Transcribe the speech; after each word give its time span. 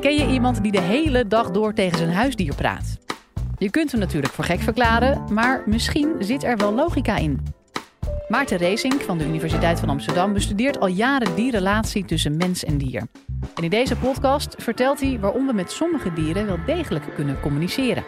Ken 0.00 0.14
je 0.14 0.26
iemand 0.26 0.62
die 0.62 0.72
de 0.72 0.80
hele 0.80 1.26
dag 1.26 1.50
door 1.50 1.74
tegen 1.74 1.98
zijn 1.98 2.10
huisdier 2.12 2.54
praat? 2.54 2.98
Je 3.58 3.70
kunt 3.70 3.90
hem 3.90 4.00
natuurlijk 4.00 4.32
voor 4.32 4.44
gek 4.44 4.60
verklaren, 4.60 5.24
maar 5.32 5.62
misschien 5.66 6.14
zit 6.18 6.44
er 6.44 6.56
wel 6.56 6.74
logica 6.74 7.16
in. 7.16 7.40
Maarten 8.28 8.58
Racing 8.58 9.02
van 9.02 9.18
de 9.18 9.24
Universiteit 9.24 9.80
van 9.80 9.88
Amsterdam 9.88 10.32
bestudeert 10.32 10.80
al 10.80 10.86
jaren 10.86 11.34
die 11.34 11.50
relatie 11.50 12.04
tussen 12.04 12.36
mens 12.36 12.64
en 12.64 12.78
dier. 12.78 13.02
En 13.54 13.62
in 13.62 13.70
deze 13.70 13.96
podcast 13.96 14.54
vertelt 14.58 15.00
hij 15.00 15.18
waarom 15.20 15.46
we 15.46 15.52
met 15.52 15.72
sommige 15.72 16.12
dieren 16.12 16.46
wel 16.46 16.58
degelijk 16.66 17.04
kunnen 17.14 17.40
communiceren. 17.40 18.04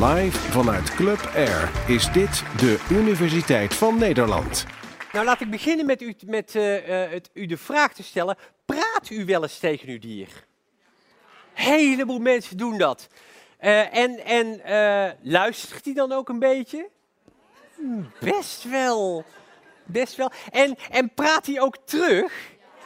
Live 0.00 0.38
vanuit 0.38 0.94
Club 0.94 1.30
Air 1.34 1.70
is 1.86 2.12
dit 2.12 2.44
de 2.56 2.84
Universiteit 2.90 3.74
van 3.74 3.98
Nederland. 3.98 4.66
Nou, 5.14 5.26
laat 5.26 5.40
ik 5.40 5.50
beginnen 5.50 5.86
met, 5.86 6.02
u, 6.02 6.14
met 6.26 6.54
uh, 6.54 6.88
uh, 6.88 7.10
het, 7.10 7.30
u 7.32 7.46
de 7.46 7.56
vraag 7.56 7.92
te 7.92 8.02
stellen: 8.02 8.36
praat 8.64 9.10
u 9.10 9.24
wel 9.24 9.42
eens 9.42 9.58
tegen 9.58 9.88
uw 9.88 9.98
dier? 9.98 10.28
Heleboel 11.52 12.18
mensen 12.18 12.56
doen 12.56 12.78
dat. 12.78 13.08
Uh, 13.60 13.96
en 13.96 14.24
en 14.24 14.60
luistert 15.22 15.84
hij 15.84 15.94
dan 15.94 16.12
ook 16.12 16.28
een 16.28 16.38
beetje? 16.38 16.88
Hmm, 17.74 18.12
best 18.20 18.64
wel. 18.64 19.24
Best 19.84 20.16
wel. 20.16 20.30
En, 20.50 20.76
en 20.90 21.14
praat 21.14 21.46
hij 21.46 21.60
ook 21.60 21.76
terug? 21.84 22.32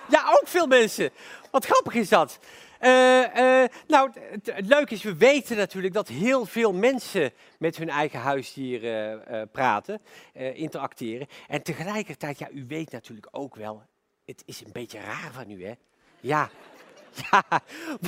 Ja, 0.09 0.29
ook 0.29 0.49
veel 0.49 0.67
mensen. 0.67 1.11
Wat 1.51 1.65
grappig 1.65 1.95
is 1.95 2.09
dat. 2.09 2.39
Uh, 2.81 3.25
uh, 3.37 3.65
nou, 3.87 4.11
het, 4.31 4.67
leuke 4.67 4.95
is, 4.95 5.03
we 5.03 5.17
weten 5.17 5.57
natuurlijk 5.57 5.95
dat 5.95 6.09
heel 6.09 6.47
veel 6.47 6.73
mensen 6.73 7.33
met 7.59 7.77
hun 7.77 7.89
eigen 7.89 8.21
huisdieren 8.21 9.25
uh, 9.31 9.43
praten, 9.53 10.01
interacteren. 10.33 11.27
En 11.49 11.63
tegelijkertijd, 11.63 12.39
ja, 12.39 12.51
u 12.51 12.65
weet 12.69 12.91
natuurlijk 12.91 13.29
ook 13.31 13.57
wel, 13.57 13.83
het 14.25 14.43
is 14.47 14.65
een 14.65 14.73
beetje 14.73 15.01
raar 15.01 15.31
van 15.33 15.51
u, 15.51 15.65
hè? 15.65 15.73
Ja, 16.21 16.51
ja, 17.31 17.45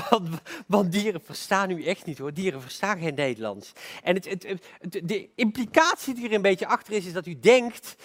want, 0.09 0.29
want, 0.67 0.93
dieren 0.93 1.21
verstaan 1.21 1.71
u 1.71 1.85
echt 1.85 2.07
niet 2.07 2.19
hoor. 2.19 2.35
Dieren 2.35 2.63
verstaan 2.63 2.99
geen 2.99 3.15
Nederlands. 3.15 3.73
En 4.03 4.15
het, 4.15 4.25
het, 4.25 4.61
de 5.03 5.29
implicatie 5.35 6.15
die 6.15 6.29
er 6.29 6.35
een 6.35 6.43
beetje 6.43 6.67
achter 6.67 6.93
is, 6.93 7.07
is 7.07 7.13
dat 7.13 7.27
u 7.27 7.39
denkt 7.41 7.97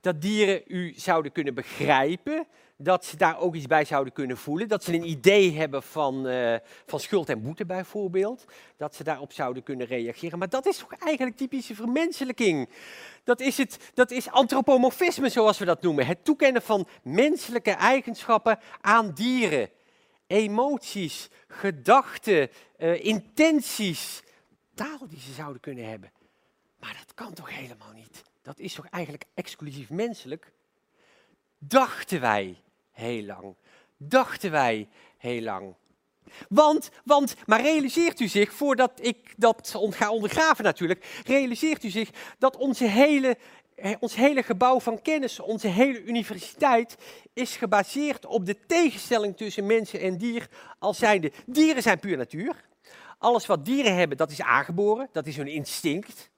dat 0.00 0.20
dieren 0.20 0.62
u 0.66 0.92
zouden 0.96 1.32
kunnen 1.32 1.54
begrijpen 1.54 2.46
dat 2.82 3.04
ze 3.04 3.16
daar 3.16 3.38
ook 3.38 3.54
iets 3.54 3.66
bij 3.66 3.84
zouden 3.84 4.12
kunnen 4.12 4.36
voelen. 4.36 4.68
Dat 4.68 4.84
ze 4.84 4.92
een 4.94 5.08
idee 5.08 5.52
hebben 5.52 5.82
van, 5.82 6.26
uh, 6.26 6.56
van 6.86 7.00
schuld 7.00 7.28
en 7.28 7.42
boete 7.42 7.66
bijvoorbeeld. 7.66 8.44
Dat 8.76 8.94
ze 8.94 9.04
daarop 9.04 9.32
zouden 9.32 9.62
kunnen 9.62 9.86
reageren. 9.86 10.38
Maar 10.38 10.48
dat 10.48 10.66
is 10.66 10.76
toch 10.76 10.92
eigenlijk 10.98 11.36
typische 11.36 11.74
vermenselijking. 11.74 12.68
Dat 13.24 13.40
is, 13.40 13.56
het, 13.58 13.78
dat 13.94 14.10
is 14.10 14.30
antropomorfisme 14.30 15.28
zoals 15.28 15.58
we 15.58 15.64
dat 15.64 15.82
noemen. 15.82 16.06
Het 16.06 16.24
toekennen 16.24 16.62
van 16.62 16.88
menselijke 17.02 17.70
eigenschappen 17.70 18.58
aan 18.80 19.12
dieren. 19.12 19.70
Emoties, 20.26 21.28
gedachten, 21.48 22.50
uh, 22.78 23.04
intenties. 23.04 24.22
Taal 24.74 25.08
die 25.08 25.20
ze 25.20 25.32
zouden 25.32 25.60
kunnen 25.60 25.88
hebben. 25.88 26.12
Maar 26.80 26.96
dat 26.98 27.14
kan 27.14 27.32
toch 27.32 27.56
helemaal 27.56 27.92
niet? 27.92 28.22
Dat 28.42 28.58
is 28.58 28.74
toch 28.74 28.86
eigenlijk 28.86 29.24
exclusief 29.34 29.90
menselijk? 29.90 30.52
Dachten 31.58 32.20
wij 32.20 32.62
heel 32.92 33.24
lang. 33.24 33.56
Dachten 33.96 34.50
wij 34.50 34.88
heel 35.18 35.42
lang. 35.42 35.74
Want, 36.48 36.90
want, 37.04 37.34
maar 37.46 37.60
realiseert 37.60 38.20
u 38.20 38.28
zich, 38.28 38.52
voordat 38.52 38.92
ik 39.02 39.34
dat 39.36 39.74
ga 39.90 40.10
ondergraven 40.10 40.64
natuurlijk, 40.64 41.22
realiseert 41.26 41.84
u 41.84 41.90
zich 41.90 42.10
dat 42.38 42.56
onze 42.56 42.84
hele, 42.84 43.36
ons 44.00 44.14
hele 44.14 44.42
gebouw 44.42 44.80
van 44.80 45.02
kennis, 45.02 45.40
onze 45.40 45.68
hele 45.68 46.02
universiteit, 46.02 46.96
is 47.32 47.56
gebaseerd 47.56 48.26
op 48.26 48.46
de 48.46 48.66
tegenstelling 48.66 49.36
tussen 49.36 49.66
mensen 49.66 50.00
en 50.00 50.18
dier 50.18 50.48
als 50.78 50.98
zijnde. 50.98 51.32
Dieren 51.46 51.82
zijn 51.82 51.98
puur 51.98 52.16
natuur. 52.16 52.70
Alles 53.18 53.46
wat 53.46 53.64
dieren 53.64 53.94
hebben, 53.94 54.16
dat 54.16 54.30
is 54.30 54.42
aangeboren, 54.42 55.08
dat 55.12 55.26
is 55.26 55.36
hun 55.36 55.48
instinct. 55.48 56.30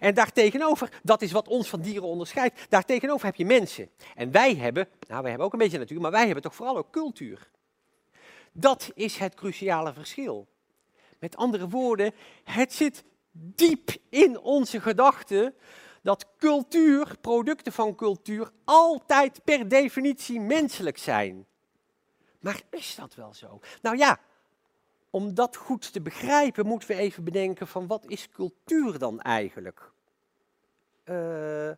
En 0.00 0.14
daartegenover, 0.14 1.00
dat 1.02 1.22
is 1.22 1.32
wat 1.32 1.48
ons 1.48 1.68
van 1.68 1.80
dieren 1.80 2.08
onderscheidt, 2.08 2.66
daartegenover 2.68 3.26
heb 3.26 3.34
je 3.34 3.44
mensen. 3.44 3.90
En 4.14 4.30
wij 4.30 4.56
hebben, 4.56 4.88
nou 5.08 5.20
wij 5.20 5.28
hebben 5.30 5.46
ook 5.46 5.52
een 5.52 5.58
beetje 5.58 5.78
natuur, 5.78 6.00
maar 6.00 6.10
wij 6.10 6.24
hebben 6.24 6.42
toch 6.42 6.54
vooral 6.54 6.76
ook 6.76 6.90
cultuur. 6.90 7.50
Dat 8.52 8.90
is 8.94 9.16
het 9.16 9.34
cruciale 9.34 9.92
verschil. 9.92 10.48
Met 11.18 11.36
andere 11.36 11.68
woorden, 11.68 12.14
het 12.44 12.72
zit 12.72 13.04
diep 13.32 13.90
in 14.08 14.38
onze 14.38 14.80
gedachten 14.80 15.54
dat 16.02 16.26
cultuur, 16.38 17.16
producten 17.20 17.72
van 17.72 17.94
cultuur, 17.94 18.50
altijd 18.64 19.44
per 19.44 19.68
definitie 19.68 20.40
menselijk 20.40 20.98
zijn. 20.98 21.46
Maar 22.40 22.60
is 22.70 22.94
dat 22.94 23.14
wel 23.14 23.34
zo? 23.34 23.60
Nou 23.82 23.96
ja, 23.96 24.18
om 25.10 25.34
dat 25.34 25.56
goed 25.56 25.92
te 25.92 26.00
begrijpen, 26.00 26.66
moeten 26.66 26.88
we 26.88 26.94
even 26.94 27.24
bedenken 27.24 27.66
van 27.66 27.86
wat 27.86 28.06
is 28.06 28.28
cultuur 28.28 28.98
dan 28.98 29.20
eigenlijk? 29.20 29.90
Uh, 31.04 31.70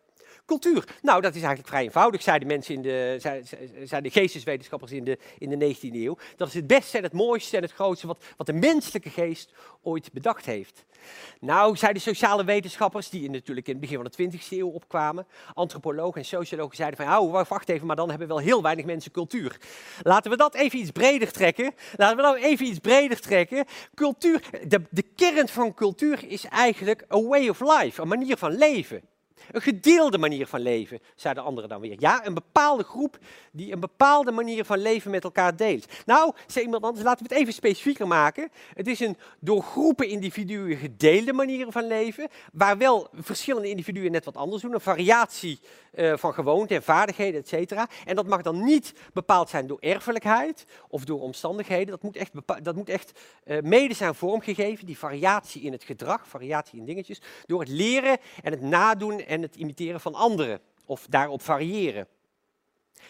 Cultuur. 0.45 0.83
Nou, 1.01 1.21
dat 1.21 1.35
is 1.35 1.41
eigenlijk 1.41 1.67
vrij 1.67 1.83
eenvoudig, 1.83 2.21
zeiden 2.21 2.47
mensen 2.47 2.73
in 2.73 2.81
de, 2.81 3.15
zeiden 3.19 4.03
de 4.03 4.19
geesteswetenschappers 4.19 4.91
in 4.91 5.03
de, 5.03 5.17
in 5.37 5.59
de 5.59 5.75
19e 5.75 5.93
eeuw. 5.93 6.17
Dat 6.35 6.47
is 6.47 6.53
het 6.53 6.67
beste 6.67 6.97
en 6.97 7.03
het 7.03 7.13
mooiste 7.13 7.57
en 7.57 7.63
het 7.63 7.71
grootste 7.71 8.07
wat, 8.07 8.23
wat 8.37 8.45
de 8.45 8.53
menselijke 8.53 9.09
geest 9.09 9.53
ooit 9.81 10.11
bedacht 10.11 10.45
heeft. 10.45 10.85
Nou, 11.39 11.77
zeiden 11.77 12.01
sociale 12.01 12.43
wetenschappers, 12.43 13.09
die 13.09 13.29
natuurlijk 13.29 13.67
in 13.67 13.73
het 13.73 13.81
begin 13.81 14.01
van 14.01 14.11
de 14.29 14.37
20e 14.37 14.49
eeuw 14.49 14.67
opkwamen, 14.67 15.27
antropologen 15.53 16.21
en 16.21 16.27
sociologen 16.27 16.75
zeiden 16.75 17.05
van, 17.05 17.17
oh, 17.17 17.47
wacht 17.47 17.69
even, 17.69 17.87
maar 17.87 17.95
dan 17.95 18.09
hebben 18.09 18.27
we 18.27 18.33
wel 18.33 18.43
heel 18.43 18.61
weinig 18.61 18.85
mensen 18.85 19.11
cultuur. 19.11 19.57
Laten 20.01 20.31
we 20.31 20.37
dat 20.37 20.55
even 20.55 20.79
iets 20.79 20.91
breder 20.91 21.31
trekken. 21.31 21.73
Laten 21.95 22.15
we 22.15 22.21
nou 22.21 22.37
even 22.37 22.65
iets 22.65 22.79
breder 22.79 23.19
trekken. 23.19 23.65
Cultuur, 23.95 24.43
de, 24.67 24.81
de 24.89 25.03
kern 25.15 25.47
van 25.47 25.73
cultuur 25.73 26.27
is 26.27 26.45
eigenlijk 26.45 27.05
a 27.13 27.21
way 27.21 27.47
of 27.47 27.59
life, 27.59 28.01
een 28.01 28.07
manier 28.07 28.37
van 28.37 28.57
leven. 28.57 29.11
Een 29.51 29.61
gedeelde 29.61 30.17
manier 30.17 30.47
van 30.47 30.59
leven, 30.59 30.99
zeiden 31.15 31.43
anderen 31.43 31.69
dan 31.69 31.81
weer. 31.81 31.95
Ja, 31.99 32.25
een 32.25 32.33
bepaalde 32.33 32.83
groep 32.83 33.17
die 33.51 33.71
een 33.71 33.79
bepaalde 33.79 34.31
manier 34.31 34.65
van 34.65 34.79
leven 34.79 35.11
met 35.11 35.23
elkaar 35.23 35.55
deelt. 35.55 35.85
Nou, 36.05 36.33
zei 36.47 36.65
iemand 36.65 36.83
anders, 36.83 37.05
laten 37.05 37.25
we 37.25 37.33
het 37.33 37.41
even 37.41 37.53
specifieker 37.53 38.07
maken. 38.07 38.49
Het 38.73 38.87
is 38.87 38.99
een 38.99 39.17
door 39.39 39.63
groepen 39.63 40.07
individuen 40.07 40.77
gedeelde 40.77 41.33
manier 41.33 41.67
van 41.69 41.87
leven, 41.87 42.27
waar 42.53 42.77
wel 42.77 43.07
verschillende 43.13 43.69
individuen 43.69 44.11
net 44.11 44.25
wat 44.25 44.37
anders 44.37 44.61
doen. 44.61 44.73
Een 44.73 44.81
variatie 44.81 45.59
uh, 45.93 46.13
van 46.17 46.33
gewoonten 46.33 46.75
en 46.75 46.83
vaardigheden, 46.83 47.43
et. 47.49 47.71
En 48.05 48.15
dat 48.15 48.27
mag 48.27 48.41
dan 48.41 48.63
niet 48.63 48.93
bepaald 49.13 49.49
zijn 49.49 49.67
door 49.67 49.79
erfelijkheid 49.79 50.65
of 50.87 51.05
door 51.05 51.21
omstandigheden. 51.21 51.87
Dat 51.87 52.03
moet 52.03 52.15
echt, 52.15 52.31
dat 52.63 52.75
moet 52.75 52.89
echt 52.89 53.19
uh, 53.45 53.61
mede 53.61 53.93
zijn 53.93 54.15
vormgegeven, 54.15 54.85
die 54.85 54.97
variatie 54.97 55.61
in 55.61 55.71
het 55.71 55.83
gedrag, 55.83 56.27
variatie 56.27 56.79
in 56.79 56.85
dingetjes, 56.85 57.21
door 57.45 57.59
het 57.59 57.69
leren 57.69 58.17
en 58.43 58.51
het 58.51 58.61
nadoen 58.61 59.22
en 59.27 59.41
het 59.41 59.55
imiteren 59.55 59.99
van 59.99 60.13
anderen. 60.13 60.61
Of 60.85 61.07
daarop 61.09 61.41
variëren. 61.41 62.07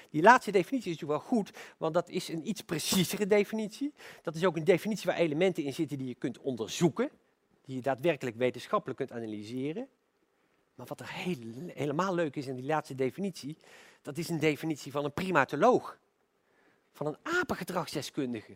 Die 0.10 0.22
laatste 0.22 0.52
definitie 0.52 0.92
is 0.92 1.00
natuurlijk 1.00 1.30
wel 1.30 1.38
goed, 1.38 1.58
want 1.78 1.94
dat 1.94 2.10
is 2.10 2.28
een 2.28 2.48
iets 2.48 2.62
preciezere 2.62 3.28
definitie. 3.28 3.94
Dat 4.22 4.36
is 4.36 4.46
ook 4.46 4.58
een 4.58 4.64
definitie 4.64 5.06
waar 5.06 5.18
elementen 5.20 5.64
in 5.64 5.74
zitten 5.74 5.98
die 5.98 6.08
je 6.08 6.16
kunt 6.16 6.40
onderzoeken, 6.40 7.10
die 7.66 7.76
je 7.76 7.82
daadwerkelijk 7.82 8.36
wetenschappelijk 8.36 8.98
kunt 8.98 9.12
analyseren. 9.12 9.88
Maar 10.76 10.86
wat 10.86 11.00
er 11.00 11.12
heel, 11.14 11.38
helemaal 11.74 12.16
leuk 12.16 12.36
is 12.36 12.48
in 12.48 12.56
die 12.56 12.66
laatste 12.66 12.96
definitie, 12.96 13.58
dat 14.02 14.18
is 14.18 14.30
een 14.30 14.40
definitie 14.40 14.92
van 14.92 15.06
een 15.06 15.14
primatoloog. 15.14 15.98
Van 16.92 17.06
een 17.06 17.18
apengedragsdeskundige. 17.22 18.56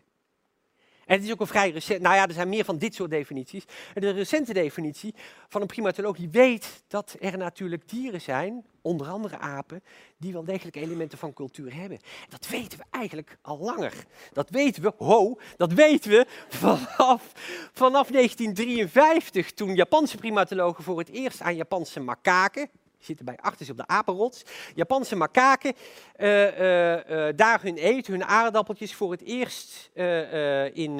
Het 1.07 1.23
is 1.23 1.31
ook 1.31 1.39
een 1.39 1.47
vrij 1.47 1.71
recent, 1.71 2.01
nou 2.01 2.15
ja, 2.15 2.27
er 2.27 2.33
zijn 2.33 2.49
meer 2.49 2.65
van 2.65 2.77
dit 2.77 2.95
soort 2.95 3.09
definities. 3.09 3.63
De 3.93 4.09
recente 4.09 4.53
definitie 4.53 5.15
van 5.49 5.61
een 5.61 5.67
primatoloog 5.67 6.17
die 6.17 6.29
weet 6.29 6.83
dat 6.87 7.15
er 7.19 7.37
natuurlijk 7.37 7.89
dieren 7.89 8.21
zijn, 8.21 8.65
onder 8.81 9.07
andere 9.07 9.37
apen, 9.37 9.83
die 10.17 10.33
wel 10.33 10.43
degelijk 10.43 10.75
elementen 10.75 11.17
van 11.17 11.33
cultuur 11.33 11.75
hebben. 11.75 11.99
Dat 12.29 12.47
weten 12.47 12.77
we 12.77 12.83
eigenlijk 12.91 13.37
al 13.41 13.57
langer. 13.57 13.93
Dat 14.33 14.49
weten 14.49 14.81
we, 14.81 14.93
ho, 14.97 15.39
dat 15.57 15.73
weten 15.73 16.11
we 16.11 16.25
vanaf, 16.49 17.31
vanaf 17.73 18.07
1953, 18.07 19.51
toen 19.51 19.75
Japanse 19.75 20.17
primatologen 20.17 20.83
voor 20.83 20.99
het 20.99 21.09
eerst 21.09 21.41
aan 21.41 21.55
Japanse 21.55 21.99
makaken, 21.99 22.69
zitten 22.99 23.25
bij 23.25 23.37
achters 23.41 23.69
op 23.69 23.77
de 23.77 23.87
apenrots. 23.87 24.43
Japanse 24.75 25.15
makaken, 25.15 25.73
uh, 26.17 26.59
uh, 26.59 27.33
daar 27.35 27.61
hun 27.61 27.77
eten, 27.77 28.13
hun 28.13 28.25
aardappeltjes 28.25 28.95
voor 28.95 29.11
het 29.11 29.21
eerst 29.21 29.89
in, 30.73 30.99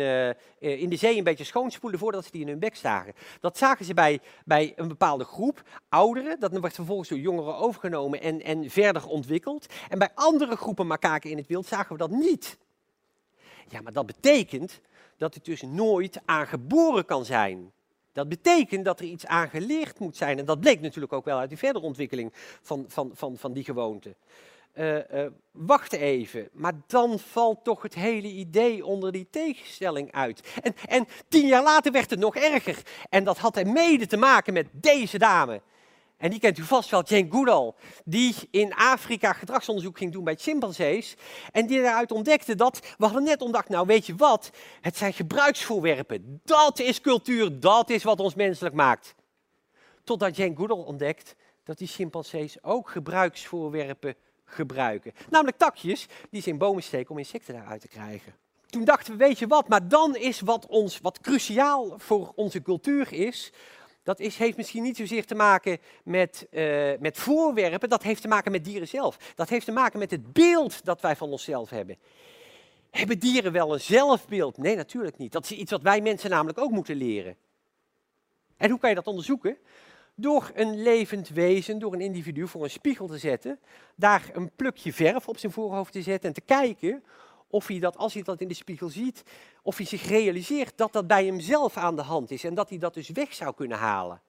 in 0.60 0.90
de 0.90 0.96
zee 0.96 1.18
een 1.18 1.24
beetje 1.24 1.44
schoonspoelen 1.44 2.00
voordat 2.00 2.26
ze 2.26 2.32
die 2.32 2.42
in 2.42 2.48
hun 2.48 2.60
bek 2.60 2.76
zagen. 2.76 3.14
Dat 3.40 3.58
zagen 3.58 3.86
ze 3.86 3.94
bij, 3.94 4.20
bij 4.46 4.74
een 4.76 4.88
bepaalde 4.88 5.24
groep, 5.24 5.62
ouderen. 5.90 6.40
Dat 6.40 6.52
werd 6.52 6.74
vervolgens 6.74 7.10
door 7.10 7.18
jongeren 7.18 7.58
overgenomen 7.58 8.22
en, 8.22 8.44
en 8.44 8.70
verder 8.70 9.08
ontwikkeld. 9.08 9.66
En 9.90 10.00
bij 10.00 10.10
andere 10.16 10.56
groepen 10.56 10.88
makaken 10.88 11.30
in 11.30 11.38
het 11.38 11.48
wild 11.48 11.68
zagen 11.68 11.92
we 11.92 11.98
dat 11.98 12.10
niet. 12.10 12.58
Ja, 13.68 13.82
maar 13.82 13.94
dat 13.94 14.06
betekent 14.06 14.82
dat 15.18 15.34
het 15.34 15.46
dus 15.46 15.62
nooit 15.62 16.22
aangeboren 16.26 17.06
kan 17.06 17.26
zijn. 17.26 17.72
Dat 18.18 18.30
betekent 18.30 18.86
dat 18.86 19.00
er 19.00 19.06
iets 19.06 19.26
aangeleerd 19.26 20.00
moet 20.00 20.18
zijn. 20.18 20.40
En 20.40 20.46
dat 20.46 20.60
bleek 20.60 20.82
natuurlijk 20.82 21.14
ook 21.14 21.26
wel 21.26 21.40
uit 21.40 21.50
de 21.50 21.58
verdere 21.58 21.86
ontwikkeling 21.86 22.34
van, 22.62 22.86
van, 22.88 23.12
van, 23.14 23.38
van 23.38 23.54
die 23.54 23.64
gewoonte. 23.64 24.16
uh, 24.76 25.26
wacht 25.52 25.94
even, 25.94 26.50
maar 26.52 26.74
dan 26.88 27.20
valt 27.20 27.64
toch 27.64 27.82
het 27.82 27.94
hele 27.94 28.28
idee 28.28 28.86
onder 28.86 29.12
die 29.12 29.28
tegenstelling 29.30 30.12
uit. 30.12 30.42
En, 30.62 30.76
en 30.86 31.08
tien 31.28 31.48
jaar 31.48 31.64
later 31.64 31.92
werd 31.92 32.10
het 32.10 32.20
nog 32.20 32.36
erger. 32.36 32.82
En 33.10 33.24
dat 33.24 33.38
had 33.38 33.58
er 33.58 33.68
mede 33.68 34.06
te 34.06 34.18
maken 34.18 34.54
met 34.54 34.68
deze 34.72 35.18
dame. 35.18 35.62
En 36.18 36.30
die 36.30 36.40
kent 36.40 36.58
u 36.58 36.64
vast 36.64 36.90
wel, 36.90 37.04
Jane 37.04 37.32
Goodall, 37.32 37.74
die 38.06 38.36
in 38.52 38.74
Afrika 38.74 39.34
gedragsonderzoek 39.34 39.98
ging 39.98 40.12
doen 40.12 40.24
bij 40.24 40.36
chimpansees. 40.36 41.16
En 41.52 41.68
die 41.68 41.82
daaruit 41.82 42.12
ontdekte 42.12 42.56
dat, 42.56 42.80
we 42.98 43.04
hadden 43.06 43.24
net 43.24 43.42
ontdekt, 43.42 43.70
nou 43.70 43.86
weet 43.86 44.06
je 44.06 44.16
wat, 44.16 44.52
het 44.82 44.98
zijn 44.98 45.14
gebruiksvoorwerpen. 45.14 46.42
Dat 46.44 46.80
is 46.80 47.02
cultuur, 47.02 47.60
dat 47.60 47.90
is 47.90 48.04
wat 48.04 48.20
ons 48.20 48.36
menselijk 48.36 48.76
maakt. 48.76 49.16
Totdat 50.04 50.36
Jane 50.36 50.56
Goodall 50.56 50.84
ontdekt 50.84 51.36
dat 51.64 51.78
die 51.78 51.88
chimpansees 51.88 52.64
ook 52.64 52.90
gebruiksvoorwerpen 52.90 54.16
gebruiken. 54.46 55.14
Namelijk 55.30 55.58
takjes 55.58 56.08
die 56.30 56.42
ze 56.42 56.50
in 56.50 56.58
bomen 56.58 56.84
steken 56.84 57.12
om 57.12 57.18
insecten 57.18 57.54
daaruit 57.54 57.82
te 57.82 57.88
krijgen. 57.88 58.34
Toen 58.70 58.84
dachten 58.84 59.12
we, 59.12 59.18
weet 59.18 59.40
je 59.40 59.48
wat, 59.48 59.68
maar 59.68 59.88
dan 59.88 60.16
is 60.16 60.40
wat, 60.40 60.66
ons, 60.66 61.00
wat 61.00 61.20
cruciaal 61.20 61.94
voor 61.98 62.32
onze 62.36 62.62
cultuur 62.62 63.14
is, 63.14 63.52
dat 64.08 64.20
is, 64.20 64.38
heeft 64.38 64.58
misschien 64.58 64.84
niet 64.84 64.98
zozeer 64.98 65.26
te 65.26 65.36
maken 65.36 65.78
met, 66.04 66.48
uh, 66.52 66.92
met 67.00 67.18
voorwerpen, 67.18 67.90
dat 67.90 68.04
heeft 68.04 68.22
te 68.22 68.28
maken 68.28 68.52
met 68.52 68.66
dieren 68.66 68.88
zelf. 68.88 69.18
Dat 69.36 69.50
heeft 69.50 69.66
te 69.66 69.72
maken 69.72 70.00
met 70.00 70.12
het 70.12 70.34
beeld 70.34 70.86
dat 70.86 71.02
wij 71.02 71.16
van 71.16 71.32
onszelf 71.32 71.70
hebben. 71.70 71.98
Hebben 72.92 73.20
dieren 73.20 73.52
wel 73.52 73.74
een 73.74 73.80
zelfbeeld? 73.80 74.58
Nee, 74.58 74.76
natuurlijk 74.76 75.18
niet. 75.18 75.32
Dat 75.32 75.44
is 75.44 75.52
iets 75.52 75.72
wat 75.72 75.82
wij 75.82 76.02
mensen 76.02 76.30
namelijk 76.30 76.60
ook 76.60 76.72
moeten 76.72 76.96
leren. 76.96 77.36
En 78.58 78.70
hoe 78.70 78.80
kan 78.80 78.90
je 78.90 78.96
dat 78.96 79.08
onderzoeken? 79.08 79.58
Door 80.16 80.52
een 80.54 80.82
levend 80.82 81.30
wezen, 81.30 81.80
door 81.80 81.94
een 81.94 82.02
individu 82.02 82.48
voor 82.48 82.64
een 82.64 82.70
spiegel 82.70 83.08
te 83.08 83.18
zetten, 83.18 83.60
daar 83.96 84.30
een 84.34 84.52
plukje 84.56 84.94
verf 84.94 85.28
op 85.28 85.38
zijn 85.38 85.52
voorhoofd 85.52 85.92
te 85.92 86.02
zetten 86.02 86.30
en 86.30 86.36
te 86.36 86.42
kijken 86.42 87.04
of 87.48 87.68
hij 87.68 87.80
dat, 87.80 87.98
als 87.98 88.14
hij 88.14 88.24
dat 88.24 88.42
in 88.42 88.48
de 88.48 88.54
spiegel 88.54 88.90
ziet, 88.90 89.24
of 89.62 89.78
hij 89.78 89.86
zich 89.86 90.08
realiseert 90.08 90.78
dat 90.78 90.94
dat 90.94 91.08
bij 91.08 91.26
hemzelf 91.26 91.78
aan 91.78 91.96
de 91.96 92.02
hand 92.02 92.32
is 92.32 92.44
en 92.44 92.54
dat 92.54 92.70
hij 92.70 92.78
dat 92.78 92.94
dus 92.94 93.10
weg 93.10 93.34
zou 93.34 93.54
kunnen 93.56 93.78
halen. 93.78 94.22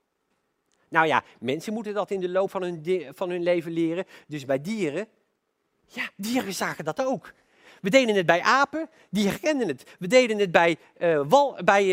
Nou 0.89 1.07
ja, 1.07 1.25
mensen 1.41 1.73
moeten 1.73 1.95
dat 1.95 2.11
in 2.11 2.21
de 2.21 2.29
loop 2.29 2.51
van 2.51 2.63
hun, 2.63 3.07
van 3.15 3.31
hun 3.31 3.43
leven 3.43 3.73
leren, 3.73 4.05
dus 4.27 4.45
bij 4.45 4.61
dieren, 4.61 5.09
ja, 5.87 6.11
dieren 6.17 6.55
zagen 6.55 6.85
dat 6.85 7.05
ook. 7.05 7.33
We 7.81 7.91
deden 7.91 8.15
het 8.15 8.27
bij 8.27 8.41
apen, 8.43 8.91
die 9.11 9.29
herkenden 9.29 9.69
het. 9.69 9.97
We 9.99 10.07
deden 10.07 10.39
het 10.39 10.51
bij, 10.51 10.77
uh, 10.99 11.21
wal, 11.29 11.59
bij, 11.65 11.85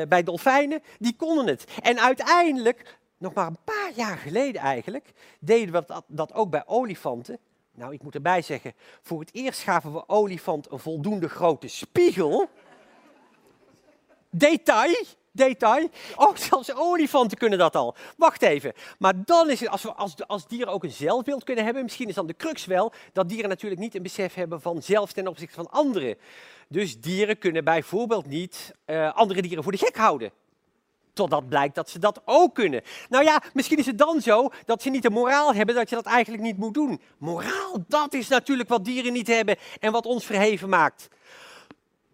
uh, 0.00 0.08
bij 0.08 0.22
dolfijnen, 0.22 0.82
die 0.98 1.16
konden 1.16 1.46
het. 1.46 1.64
En 1.82 2.00
uiteindelijk, 2.00 2.98
nog 3.18 3.34
maar 3.34 3.46
een 3.46 3.58
paar 3.64 3.90
jaar 3.94 4.18
geleden 4.18 4.60
eigenlijk, 4.60 5.12
deden 5.38 5.74
we 5.74 6.02
dat 6.06 6.32
ook 6.32 6.50
bij 6.50 6.62
olifanten. 6.66 7.38
Nou, 7.76 7.92
ik 7.92 8.02
moet 8.02 8.14
erbij 8.14 8.42
zeggen, 8.42 8.74
voor 9.02 9.20
het 9.20 9.34
eerst 9.34 9.60
gaven 9.60 9.92
we 9.92 10.08
olifant 10.08 10.70
een 10.70 10.78
voldoende 10.78 11.28
grote 11.28 11.68
spiegel. 11.68 12.48
Detail, 14.30 15.04
detail. 15.32 15.88
Oh, 16.16 16.36
zelfs 16.36 16.74
olifanten 16.74 17.38
kunnen 17.38 17.58
dat 17.58 17.76
al. 17.76 17.94
Wacht 18.16 18.42
even. 18.42 18.72
Maar 18.98 19.24
dan 19.24 19.50
is 19.50 19.60
het, 19.60 19.68
als, 19.68 19.82
we, 19.82 19.92
als, 19.92 20.26
als 20.26 20.46
dieren 20.46 20.72
ook 20.72 20.84
een 20.84 20.90
zelfbeeld 20.90 21.44
kunnen 21.44 21.64
hebben, 21.64 21.82
misschien 21.82 22.08
is 22.08 22.14
dan 22.14 22.26
de 22.26 22.36
crux 22.36 22.64
wel 22.64 22.92
dat 23.12 23.28
dieren 23.28 23.48
natuurlijk 23.48 23.80
niet 23.80 23.94
een 23.94 24.02
besef 24.02 24.34
hebben 24.34 24.60
van 24.60 24.82
zelf 24.82 25.12
ten 25.12 25.28
opzichte 25.28 25.54
van 25.54 25.70
anderen. 25.70 26.16
Dus 26.68 27.00
dieren 27.00 27.38
kunnen 27.38 27.64
bijvoorbeeld 27.64 28.26
niet 28.26 28.74
uh, 28.86 29.12
andere 29.14 29.42
dieren 29.42 29.62
voor 29.62 29.72
de 29.72 29.78
gek 29.78 29.96
houden. 29.96 30.32
Totdat 31.14 31.48
blijkt 31.48 31.74
dat 31.74 31.90
ze 31.90 31.98
dat 31.98 32.22
ook 32.24 32.54
kunnen. 32.54 32.82
Nou 33.08 33.24
ja, 33.24 33.42
misschien 33.52 33.78
is 33.78 33.86
het 33.86 33.98
dan 33.98 34.20
zo 34.20 34.50
dat 34.64 34.82
ze 34.82 34.90
niet 34.90 35.02
de 35.02 35.10
moraal 35.10 35.54
hebben 35.54 35.74
dat 35.74 35.88
je 35.88 35.94
dat 35.94 36.06
eigenlijk 36.06 36.42
niet 36.42 36.56
moet 36.56 36.74
doen. 36.74 37.00
Moraal, 37.18 37.84
dat 37.88 38.14
is 38.14 38.28
natuurlijk 38.28 38.68
wat 38.68 38.84
dieren 38.84 39.12
niet 39.12 39.26
hebben 39.26 39.56
en 39.80 39.92
wat 39.92 40.06
ons 40.06 40.26
verheven 40.26 40.68
maakt. 40.68 41.08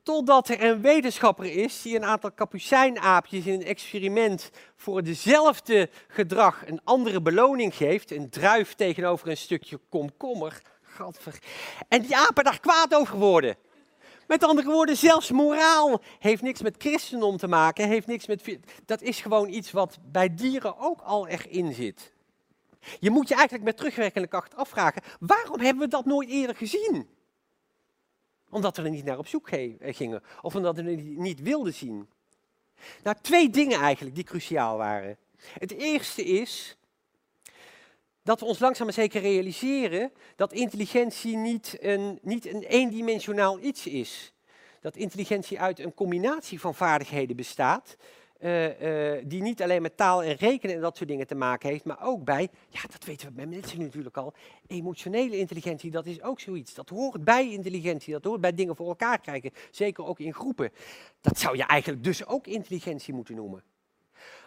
Totdat 0.02 0.48
er 0.48 0.64
een 0.64 0.80
wetenschapper 0.80 1.44
is 1.44 1.82
die 1.82 1.96
een 1.96 2.04
aantal 2.04 2.32
kapucijnaapjes 2.32 3.46
in 3.46 3.52
een 3.52 3.66
experiment 3.66 4.50
voor 4.76 5.02
dezelfde 5.02 5.90
gedrag 6.08 6.66
een 6.66 6.80
andere 6.84 7.22
beloning 7.22 7.74
geeft. 7.74 8.10
Een 8.10 8.30
druif 8.30 8.74
tegenover 8.74 9.28
een 9.28 9.36
stukje 9.36 9.80
komkommer. 9.88 10.62
Gadver. 10.82 11.38
En 11.88 12.02
die 12.02 12.16
apen 12.16 12.44
daar 12.44 12.60
kwaad 12.60 12.94
over 12.94 13.18
worden. 13.18 13.56
Met 14.30 14.44
andere 14.44 14.70
woorden, 14.70 14.96
zelfs 14.96 15.30
moraal 15.30 16.00
heeft 16.18 16.42
niks 16.42 16.62
met 16.62 16.74
christendom 16.78 17.36
te 17.36 17.46
maken, 17.46 17.88
heeft 17.88 18.06
niks 18.06 18.26
met. 18.26 18.58
Dat 18.86 19.02
is 19.02 19.20
gewoon 19.20 19.48
iets 19.48 19.70
wat 19.70 19.98
bij 20.12 20.34
dieren 20.34 20.78
ook 20.78 21.00
al 21.00 21.26
erin 21.26 21.74
zit. 21.74 22.12
Je 23.00 23.10
moet 23.10 23.28
je 23.28 23.34
eigenlijk 23.34 23.64
met 23.64 23.76
terugwerkende 23.76 24.28
kracht 24.28 24.56
afvragen: 24.56 25.02
waarom 25.20 25.60
hebben 25.60 25.82
we 25.82 25.88
dat 25.88 26.04
nooit 26.04 26.28
eerder 26.28 26.56
gezien? 26.56 27.08
Omdat 28.50 28.76
we 28.76 28.82
er 28.82 28.90
niet 28.90 29.04
naar 29.04 29.18
op 29.18 29.26
zoek 29.26 29.48
eh, 29.48 29.72
gingen, 29.80 30.22
of 30.42 30.54
omdat 30.54 30.76
we 30.76 30.82
het 30.82 31.04
niet 31.04 31.40
wilden 31.40 31.74
zien. 31.74 32.08
Nou, 33.02 33.16
twee 33.20 33.50
dingen 33.50 33.80
eigenlijk 33.80 34.14
die 34.14 34.24
cruciaal 34.24 34.76
waren. 34.76 35.16
Het 35.36 35.70
eerste 35.70 36.24
is 36.24 36.76
dat 38.22 38.40
we 38.40 38.46
ons 38.46 38.58
langzaam 38.58 38.86
maar 38.86 38.94
zeker 38.94 39.20
realiseren 39.20 40.12
dat 40.36 40.52
intelligentie 40.52 41.36
niet 41.36 41.76
een, 41.80 42.18
niet 42.22 42.46
een 42.46 42.62
eendimensionaal 42.62 43.60
iets 43.60 43.86
is. 43.86 44.32
Dat 44.80 44.96
intelligentie 44.96 45.60
uit 45.60 45.78
een 45.78 45.94
combinatie 45.94 46.60
van 46.60 46.74
vaardigheden 46.74 47.36
bestaat, 47.36 47.96
uh, 48.40 49.16
uh, 49.16 49.22
die 49.24 49.42
niet 49.42 49.62
alleen 49.62 49.82
met 49.82 49.96
taal 49.96 50.22
en 50.22 50.34
rekenen 50.34 50.74
en 50.74 50.80
dat 50.80 50.96
soort 50.96 51.08
dingen 51.08 51.26
te 51.26 51.34
maken 51.34 51.68
heeft, 51.68 51.84
maar 51.84 52.02
ook 52.02 52.24
bij, 52.24 52.48
ja 52.68 52.80
dat 52.90 53.04
weten 53.04 53.26
we 53.26 53.32
bij 53.32 53.46
mensen 53.46 53.78
natuurlijk 53.80 54.16
al, 54.16 54.34
emotionele 54.66 55.38
intelligentie, 55.38 55.90
dat 55.90 56.06
is 56.06 56.22
ook 56.22 56.40
zoiets. 56.40 56.74
Dat 56.74 56.88
hoort 56.88 57.24
bij 57.24 57.50
intelligentie, 57.50 58.12
dat 58.12 58.24
hoort 58.24 58.40
bij 58.40 58.54
dingen 58.54 58.76
voor 58.76 58.88
elkaar 58.88 59.20
krijgen, 59.20 59.50
zeker 59.70 60.04
ook 60.04 60.18
in 60.18 60.34
groepen. 60.34 60.70
Dat 61.20 61.38
zou 61.38 61.56
je 61.56 61.64
eigenlijk 61.64 62.04
dus 62.04 62.26
ook 62.26 62.46
intelligentie 62.46 63.14
moeten 63.14 63.34
noemen. 63.34 63.62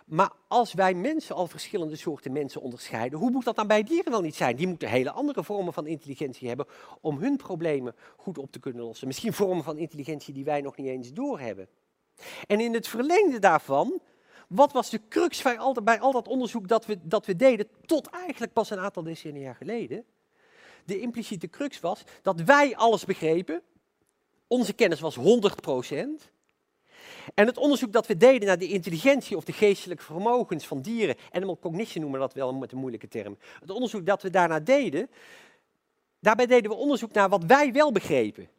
Maar 0.06 0.32
als 0.48 0.74
wij 0.74 0.94
mensen 0.94 1.36
al 1.36 1.48
verschillende 1.48 1.96
soorten 1.96 2.32
mensen 2.32 2.62
onderscheiden, 2.62 3.20
hoe 3.20 3.32
moet 3.32 3.46
dat 3.46 3.56
dan 3.56 3.68
bij 3.68 3.84
dieren 3.84 4.12
dan 4.12 4.24
niet 4.24 4.36
zijn? 4.36 4.56
Die 4.56 4.68
moeten 4.68 4.90
hele 4.90 5.12
andere 5.12 5.44
vormen 5.44 5.74
van 5.74 5.88
intelligentie 5.88 6.48
hebben 6.48 6.66
om 7.02 7.18
hun 7.18 7.38
problemen 7.38 7.96
goed 8.18 8.38
op 8.38 8.52
te 8.52 8.60
kunnen 8.60 8.84
lossen. 8.84 9.08
Misschien 9.08 9.34
vormen 9.34 9.64
van 9.64 9.78
intelligentie 9.78 10.34
die 10.34 10.44
wij 10.44 10.62
nog 10.62 10.78
niet 10.78 10.88
eens 10.88 11.14
doorhebben. 11.14 11.68
En 12.48 12.60
in 12.60 12.74
het 12.74 12.88
verlengde 12.88 13.40
daarvan, 13.40 14.02
wat 14.48 14.72
was 14.72 14.90
de 14.90 15.02
crux 15.10 15.42
bij 15.42 15.58
al, 15.58 15.74
bij 15.84 16.00
al 16.00 16.12
dat 16.12 16.28
onderzoek 16.28 16.68
dat 16.68 16.86
we, 16.86 16.98
dat 17.02 17.26
we 17.26 17.36
deden, 17.36 17.68
tot 17.86 18.08
eigenlijk 18.08 18.54
pas 18.54 18.70
een 18.70 18.80
aantal 18.80 19.04
decennia 19.04 19.54
geleden? 19.54 20.06
De 20.86 21.00
impliciete 21.00 21.50
crux 21.50 21.80
was 21.80 22.04
dat 22.22 22.42
wij 22.42 22.76
alles 22.76 23.06
begrepen, 23.06 23.62
onze 24.48 24.74
kennis 24.74 25.00
was 25.00 25.16
100 25.16 25.62
procent, 25.62 26.32
en 27.34 27.46
het 27.46 27.58
onderzoek 27.58 27.92
dat 27.92 28.08
we 28.08 28.18
deden 28.18 28.48
naar 28.48 28.58
de 28.58 28.68
intelligentie 28.68 29.38
of 29.38 29.44
de 29.44 29.54
geestelijke 29.54 30.04
vermogens 30.04 30.68
van 30.68 30.82
dieren, 30.82 31.16
animal 31.32 31.60
cognition 31.60 32.02
noemen 32.02 32.20
we 32.20 32.26
dat 32.26 32.36
wel 32.36 32.54
met 32.54 32.72
een 32.72 32.78
moeilijke 32.78 33.08
term. 33.08 33.38
Het 33.60 33.70
onderzoek 33.70 34.06
dat 34.06 34.22
we 34.22 34.30
daarna 34.30 34.60
deden, 34.60 35.10
daarbij 36.20 36.46
deden 36.46 36.72
we 36.72 36.78
onderzoek 36.78 37.12
naar 37.12 37.30
wat 37.30 37.44
wij 37.44 37.72
wel 37.72 37.92
begrepen. 37.92 38.50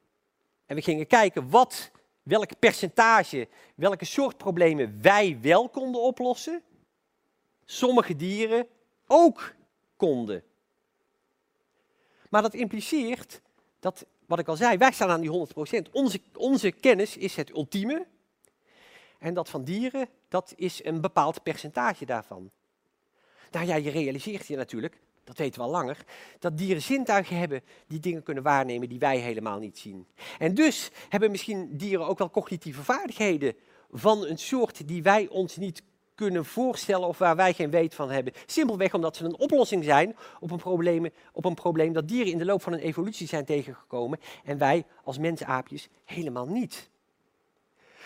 En 0.67 0.77
we 0.77 0.83
gingen 0.83 1.07
kijken 1.07 1.51
wat, 1.51 1.91
welk 2.23 2.59
percentage, 2.59 3.49
welke 3.75 4.05
soort 4.05 4.37
problemen 4.37 4.99
wij 5.03 5.39
wel 5.43 5.69
konden 5.69 6.03
oplossen. 6.03 6.63
Sommige 7.65 8.17
dieren 8.17 8.67
ook 9.07 9.55
konden. 9.97 10.43
Maar 12.31 12.43
dat 12.43 12.55
impliceert 12.55 13.41
dat, 13.81 14.07
wat 14.27 14.39
ik 14.39 14.49
al 14.49 14.57
zei, 14.57 14.77
wij 14.77 14.93
staan 14.93 15.11
aan 15.11 15.21
die 15.21 15.49
100%. 15.89 15.91
Onze, 15.93 16.21
onze 16.37 16.71
kennis 16.71 17.17
is 17.17 17.37
het 17.37 17.51
ultieme. 17.51 18.07
En 19.25 19.35
dat 19.35 19.49
van 19.49 19.65
dieren, 19.65 20.09
dat 20.29 20.53
is 20.57 20.85
een 20.85 21.01
bepaald 21.01 21.43
percentage 21.43 22.05
daarvan. 22.05 22.51
Nou 23.51 23.67
ja, 23.67 23.75
je 23.75 23.91
realiseert 23.91 24.47
je 24.47 24.57
natuurlijk, 24.57 25.01
dat 25.25 25.39
weten 25.39 25.61
we 25.61 25.67
al 25.67 25.73
langer, 25.73 26.05
dat 26.39 26.59
dieren 26.59 26.83
zintuigen 26.83 27.39
hebben 27.39 27.63
die 27.87 28.01
dingen 28.01 28.23
kunnen 28.23 28.43
waarnemen 28.43 28.89
die 28.89 28.99
wij 28.99 29.19
helemaal 29.19 29.59
niet 29.59 29.79
zien. 29.79 30.07
En 30.39 30.55
dus 30.55 30.91
hebben 31.09 31.31
misschien 31.31 31.77
dieren 31.77 32.07
ook 32.07 32.19
wel 32.19 32.31
cognitieve 32.31 32.83
vaardigheden 32.83 33.55
van 33.91 34.27
een 34.27 34.39
soort 34.39 34.89
die 34.89 35.03
wij 35.03 35.29
ons 35.29 35.57
niet 35.57 35.83
kunnen 36.15 36.45
voorstellen 36.45 37.09
of 37.09 37.19
waar 37.19 37.37
wij 37.37 37.53
geen 37.53 37.71
weet 37.71 37.95
van 37.95 38.11
hebben. 38.11 38.33
Simpelweg 38.47 38.95
omdat 38.95 39.17
ze 39.17 39.25
een 39.25 39.39
oplossing 39.39 39.85
zijn 39.85 40.17
op 40.41 40.51
een, 40.51 40.59
probleem, 40.59 41.09
op 41.33 41.45
een 41.45 41.55
probleem 41.55 41.93
dat 41.93 42.09
dieren 42.09 42.33
in 42.33 42.39
de 42.39 42.45
loop 42.45 42.63
van 42.63 42.73
een 42.73 42.79
evolutie 42.79 43.27
zijn 43.27 43.45
tegengekomen 43.45 44.21
en 44.45 44.59
wij 44.59 44.85
als 45.05 45.19
mensaapjes 45.19 45.89
helemaal 46.05 46.47
niet. 46.47 46.93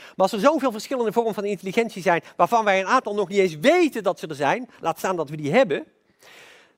Maar 0.00 0.14
als 0.16 0.32
er 0.32 0.40
zoveel 0.40 0.72
verschillende 0.72 1.12
vormen 1.12 1.34
van 1.34 1.44
intelligentie 1.44 2.02
zijn, 2.02 2.22
waarvan 2.36 2.64
wij 2.64 2.80
een 2.80 2.86
aantal 2.86 3.14
nog 3.14 3.28
niet 3.28 3.38
eens 3.38 3.58
weten 3.58 4.02
dat 4.02 4.18
ze 4.18 4.26
er 4.26 4.34
zijn, 4.34 4.68
laat 4.80 4.98
staan 4.98 5.16
dat 5.16 5.30
we 5.30 5.36
die 5.36 5.52
hebben, 5.52 5.86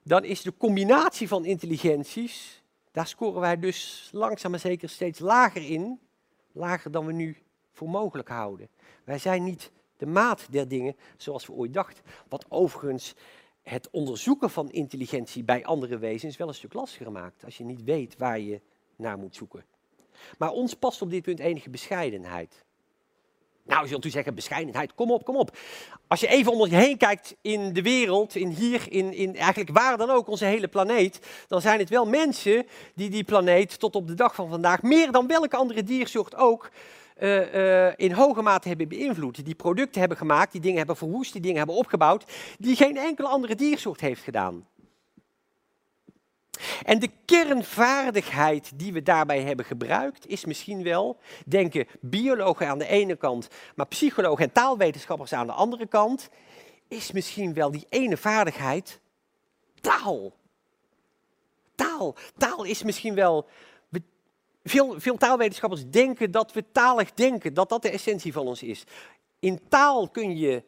dan 0.03 0.25
is 0.25 0.43
de 0.43 0.57
combinatie 0.57 1.29
van 1.29 1.45
intelligenties, 1.45 2.63
daar 2.93 3.07
scoren 3.07 3.41
wij 3.41 3.59
dus 3.59 4.09
langzaam 4.13 4.51
maar 4.51 4.61
zeker 4.61 4.89
steeds 4.89 5.19
lager 5.19 5.71
in, 5.71 6.01
lager 6.53 6.91
dan 6.91 7.07
we 7.07 7.13
nu 7.13 7.37
voor 7.73 7.89
mogelijk 7.89 8.29
houden. 8.29 8.69
Wij 9.05 9.19
zijn 9.19 9.45
niet 9.45 9.71
de 9.97 10.07
maat 10.07 10.47
der 10.51 10.69
dingen 10.69 10.97
zoals 11.17 11.47
we 11.47 11.53
ooit 11.53 11.75
dachten. 11.75 12.05
Wat 12.29 12.45
overigens 12.49 13.15
het 13.63 13.89
onderzoeken 13.91 14.51
van 14.51 14.71
intelligentie 14.71 15.45
bij 15.45 15.65
andere 15.65 15.99
wezens 15.99 16.37
wel 16.37 16.49
een 16.49 16.55
stuk 16.55 16.73
lastiger 16.73 17.13
maakt. 17.13 17.45
Als 17.45 17.57
je 17.57 17.65
niet 17.65 17.85
weet 17.85 18.17
waar 18.17 18.39
je 18.39 18.61
naar 18.97 19.19
moet 19.19 19.37
zoeken. 19.37 19.65
Maar 20.39 20.51
ons 20.51 20.75
past 20.75 21.03
op 21.03 21.11
dit 21.11 21.23
punt 21.23 21.39
enige 21.39 21.71
bescheidenheid. 21.71 22.65
Nou, 23.71 23.89
zult 23.89 24.05
u 24.05 24.11
zeggen, 24.11 24.35
bescheidenheid, 24.35 24.95
kom 24.95 25.11
op, 25.11 25.25
kom 25.25 25.37
op. 25.37 25.57
Als 26.09 26.21
je 26.21 26.27
even 26.27 26.53
om 26.53 26.71
je 26.71 26.77
heen 26.77 26.97
kijkt 26.97 27.37
in 27.41 27.73
de 27.73 27.83
wereld, 27.83 28.35
in 28.35 28.49
hier, 28.49 28.87
in, 28.89 29.13
in 29.15 29.37
eigenlijk 29.37 29.79
waar 29.79 29.97
dan 29.97 30.11
ook, 30.11 30.29
onze 30.29 30.45
hele 30.45 30.69
planeet, 30.69 31.21
dan 31.49 31.61
zijn 31.61 31.79
het 31.79 31.89
wel 31.89 32.07
mensen 32.07 32.67
die 32.95 33.11
die 33.11 33.25
planeet 33.25 33.79
tot 33.79 33.95
op 33.95 34.07
de 34.07 34.15
dag 34.15 34.35
van 34.35 34.49
vandaag, 34.49 34.83
meer 34.83 35.13
dan 35.13 35.27
welke 35.27 35.57
andere 35.57 35.83
diersoort 35.83 36.37
ook, 36.37 36.71
uh, 37.21 37.55
uh, 37.55 37.93
in 37.97 38.13
hoge 38.13 38.43
mate 38.43 38.69
hebben 38.69 38.89
beïnvloed. 38.89 39.45
Die 39.45 39.55
producten 39.55 40.01
hebben 40.01 40.19
gemaakt, 40.19 40.53
die 40.53 40.61
dingen 40.61 40.79
hebben 40.79 40.97
verwoest, 40.97 41.33
die 41.33 41.43
dingen 41.43 41.59
hebben 41.59 41.77
opgebouwd, 41.77 42.25
die 42.59 42.77
geen 42.77 42.97
enkele 42.97 43.29
andere 43.29 43.55
diersoort 43.55 44.01
heeft 44.01 44.23
gedaan. 44.23 44.67
En 46.83 46.99
de 46.99 47.11
kernvaardigheid 47.25 48.71
die 48.75 48.93
we 48.93 49.03
daarbij 49.03 49.43
hebben 49.43 49.65
gebruikt, 49.65 50.27
is 50.27 50.45
misschien 50.45 50.83
wel, 50.83 51.19
denken 51.47 51.87
biologen 52.01 52.69
aan 52.69 52.79
de 52.79 52.87
ene 52.87 53.17
kant, 53.17 53.49
maar 53.75 53.87
psychologen 53.87 54.45
en 54.45 54.53
taalwetenschappers 54.53 55.33
aan 55.33 55.47
de 55.47 55.53
andere 55.53 55.87
kant, 55.87 56.29
is 56.89 57.13
misschien 57.13 57.55
wel 57.55 57.71
die 57.71 57.87
ene 57.89 58.17
vaardigheid 58.17 59.01
taal. 59.81 60.33
Taal. 61.75 62.15
Taal 62.37 62.65
is 62.65 62.83
misschien 62.83 63.15
wel. 63.15 63.47
Veel, 64.65 65.01
veel 65.01 65.17
taalwetenschappers 65.17 65.91
denken 65.91 66.31
dat 66.31 66.53
we 66.53 66.65
talig 66.73 67.13
denken, 67.15 67.55
dat 67.55 67.69
dat 67.69 67.83
de 67.83 67.91
essentie 67.91 68.33
van 68.33 68.47
ons 68.47 68.63
is. 68.63 68.85
In 69.39 69.61
taal 69.69 70.09
kun 70.09 70.37
je 70.37 70.63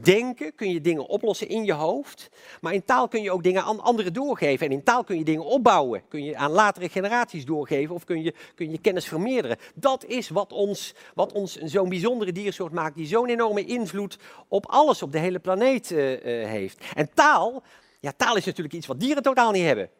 denken, 0.00 0.54
kun 0.54 0.70
je 0.70 0.80
dingen 0.80 1.06
oplossen 1.06 1.48
in 1.48 1.64
je 1.64 1.72
hoofd. 1.72 2.30
Maar 2.60 2.72
in 2.72 2.84
taal 2.84 3.08
kun 3.08 3.22
je 3.22 3.30
ook 3.30 3.42
dingen 3.42 3.62
aan 3.62 3.80
anderen 3.80 4.12
doorgeven. 4.12 4.66
En 4.66 4.72
in 4.72 4.82
taal 4.82 5.04
kun 5.04 5.18
je 5.18 5.24
dingen 5.24 5.44
opbouwen. 5.44 6.02
Kun 6.08 6.24
je 6.24 6.36
aan 6.36 6.50
latere 6.50 6.88
generaties 6.88 7.44
doorgeven 7.44 7.94
of 7.94 8.04
kun 8.04 8.22
je, 8.22 8.34
kun 8.54 8.70
je 8.70 8.78
kennis 8.78 9.08
vermeerderen. 9.08 9.56
Dat 9.74 10.04
is 10.04 10.28
wat 10.28 10.52
ons, 10.52 10.94
wat 11.14 11.32
ons 11.32 11.56
zo'n 11.56 11.88
bijzondere 11.88 12.32
diersoort 12.32 12.72
maakt, 12.72 12.96
die 12.96 13.06
zo'n 13.06 13.28
enorme 13.28 13.64
invloed 13.64 14.18
op 14.48 14.66
alles 14.66 15.02
op 15.02 15.12
de 15.12 15.18
hele 15.18 15.38
planeet 15.38 15.90
uh, 15.90 16.10
uh, 16.10 16.46
heeft. 16.46 16.84
En 16.94 17.14
taal, 17.14 17.62
ja, 18.00 18.12
taal 18.16 18.36
is 18.36 18.44
natuurlijk 18.44 18.74
iets 18.74 18.86
wat 18.86 19.00
dieren 19.00 19.22
totaal 19.22 19.50
niet 19.50 19.64
hebben. 19.64 19.90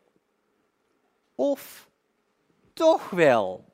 Of 1.34 1.88
toch 2.72 3.10
wel? 3.10 3.67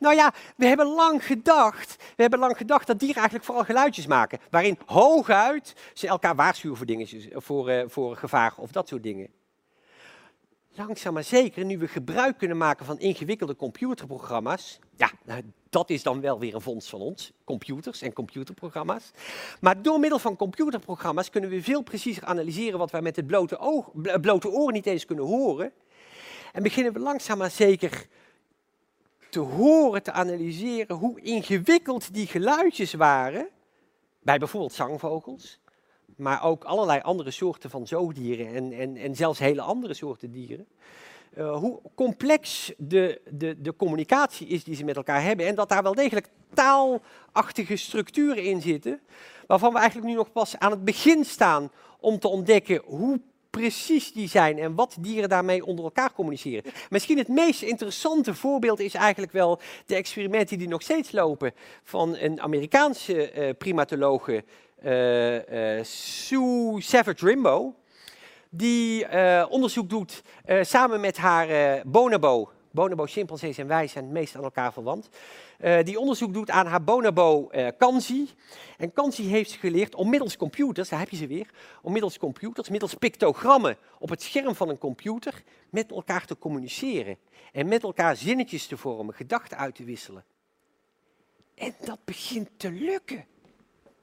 Nou 0.00 0.14
ja, 0.14 0.34
we 0.56 0.66
hebben 0.66 0.86
lang 0.86 1.26
gedacht, 1.26 1.96
we 2.16 2.22
hebben 2.22 2.38
lang 2.38 2.56
gedacht 2.56 2.86
dat 2.86 2.98
dieren 2.98 3.16
eigenlijk 3.16 3.44
vooral 3.44 3.64
geluidjes 3.64 4.06
maken. 4.06 4.38
Waarin 4.50 4.78
hooguit 4.86 5.74
ze 5.94 6.06
elkaar 6.06 6.34
waarschuwen 6.34 6.76
voor, 6.76 6.86
dingetjes, 6.86 7.28
voor, 7.32 7.70
uh, 7.70 7.82
voor 7.86 8.16
gevaar 8.16 8.54
of 8.56 8.72
dat 8.72 8.88
soort 8.88 9.02
dingen. 9.02 9.28
Langzaam 10.74 11.14
maar 11.14 11.24
zeker, 11.24 11.64
nu 11.64 11.78
we 11.78 11.88
gebruik 11.88 12.38
kunnen 12.38 12.56
maken 12.56 12.86
van 12.86 12.98
ingewikkelde 12.98 13.56
computerprogramma's. 13.56 14.78
Ja, 14.96 15.10
nou, 15.24 15.42
dat 15.70 15.90
is 15.90 16.02
dan 16.02 16.20
wel 16.20 16.38
weer 16.38 16.54
een 16.54 16.60
vondst 16.60 16.88
van 16.88 17.00
ons, 17.00 17.32
computers 17.44 18.02
en 18.02 18.12
computerprogramma's. 18.12 19.10
Maar 19.60 19.82
door 19.82 20.00
middel 20.00 20.18
van 20.18 20.36
computerprogramma's 20.36 21.30
kunnen 21.30 21.50
we 21.50 21.62
veel 21.62 21.82
preciezer 21.82 22.24
analyseren 22.24 22.78
wat 22.78 22.90
wij 22.90 23.02
met 23.02 23.16
het 23.16 23.26
blote, 23.26 23.58
oog, 23.58 23.90
blote 24.20 24.48
oor 24.48 24.72
niet 24.72 24.86
eens 24.86 25.04
kunnen 25.04 25.24
horen. 25.24 25.72
En 26.52 26.62
beginnen 26.62 26.92
we 26.92 26.98
langzaam 26.98 27.38
maar 27.38 27.50
zeker 27.50 28.06
te 29.30 29.38
horen, 29.38 30.02
te 30.02 30.12
analyseren 30.12 30.96
hoe 30.96 31.20
ingewikkeld 31.20 32.14
die 32.14 32.26
geluidjes 32.26 32.92
waren. 32.92 33.48
Bij 34.22 34.38
bijvoorbeeld 34.38 34.72
zangvogels, 34.72 35.60
maar 36.16 36.44
ook 36.44 36.64
allerlei 36.64 37.00
andere 37.00 37.30
soorten 37.30 37.70
van 37.70 37.86
zoogdieren 37.86 38.54
en, 38.54 38.72
en, 38.72 38.96
en 38.96 39.16
zelfs 39.16 39.38
hele 39.38 39.60
andere 39.60 39.94
soorten 39.94 40.32
dieren. 40.32 40.66
Uh, 41.38 41.56
hoe 41.56 41.80
complex 41.94 42.72
de, 42.76 43.20
de, 43.30 43.60
de 43.60 43.76
communicatie 43.76 44.46
is 44.46 44.64
die 44.64 44.74
ze 44.74 44.84
met 44.84 44.96
elkaar 44.96 45.22
hebben. 45.22 45.46
En 45.46 45.54
dat 45.54 45.68
daar 45.68 45.82
wel 45.82 45.94
degelijk 45.94 46.28
taalachtige 46.54 47.76
structuren 47.76 48.44
in 48.44 48.60
zitten, 48.60 49.00
waarvan 49.46 49.72
we 49.72 49.78
eigenlijk 49.78 50.08
nu 50.08 50.14
nog 50.14 50.32
pas 50.32 50.58
aan 50.58 50.70
het 50.70 50.84
begin 50.84 51.24
staan 51.24 51.70
om 52.00 52.18
te 52.18 52.28
ontdekken 52.28 52.82
hoe 52.84 53.20
precies 53.50 54.12
die 54.12 54.28
zijn 54.28 54.58
en 54.58 54.74
wat 54.74 54.96
dieren 55.00 55.28
daarmee 55.28 55.64
onder 55.64 55.84
elkaar 55.84 56.12
communiceren. 56.12 56.72
Misschien 56.90 57.18
het 57.18 57.28
meest 57.28 57.62
interessante 57.62 58.34
voorbeeld 58.34 58.80
is 58.80 58.94
eigenlijk 58.94 59.32
wel 59.32 59.60
de 59.86 59.94
experimenten 59.94 60.58
die 60.58 60.68
nog 60.68 60.82
steeds 60.82 61.12
lopen 61.12 61.52
van 61.82 62.16
een 62.16 62.40
Amerikaanse 62.40 63.32
uh, 63.34 63.50
primatologe, 63.58 64.44
uh, 64.84 65.84
Sue 65.84 66.80
Savage 66.82 67.26
Rimbo, 67.26 67.74
die 68.50 69.06
onderzoek 69.48 69.88
doet 69.88 70.22
samen 70.62 71.00
met 71.00 71.16
haar 71.16 71.82
bonobo. 71.86 72.50
Bonobo, 72.70 73.06
chimpansees 73.06 73.58
en 73.58 73.66
wij 73.66 73.86
zijn 73.86 74.04
het 74.04 74.12
meest 74.12 74.36
aan 74.36 74.42
elkaar 74.42 74.72
verwant. 74.72 75.08
Uh, 75.60 75.82
die 75.82 75.98
onderzoek 75.98 76.32
doet 76.32 76.50
aan 76.50 76.66
haar 76.66 76.84
bonobo 76.84 77.48
uh, 77.50 77.68
Kanzi. 77.78 78.28
En 78.78 78.92
Kanzi 78.92 79.22
heeft 79.22 79.52
geleerd 79.52 79.94
om 79.94 80.10
middels 80.10 80.36
computers, 80.36 80.88
daar 80.88 80.98
heb 80.98 81.08
je 81.08 81.16
ze 81.16 81.26
weer, 81.26 81.50
om 81.82 81.92
middels 81.92 82.18
computers, 82.18 82.68
middels 82.68 82.94
pictogrammen 82.94 83.76
op 83.98 84.08
het 84.08 84.22
scherm 84.22 84.54
van 84.54 84.68
een 84.68 84.78
computer 84.78 85.42
met 85.70 85.90
elkaar 85.90 86.26
te 86.26 86.38
communiceren. 86.38 87.16
En 87.52 87.68
met 87.68 87.82
elkaar 87.82 88.16
zinnetjes 88.16 88.66
te 88.66 88.76
vormen, 88.76 89.14
gedachten 89.14 89.58
uit 89.58 89.74
te 89.74 89.84
wisselen. 89.84 90.24
En 91.54 91.74
dat 91.84 91.98
begint 92.04 92.48
te 92.56 92.70
lukken. 92.70 93.24